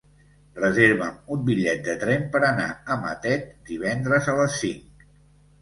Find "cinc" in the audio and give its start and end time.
4.65-5.07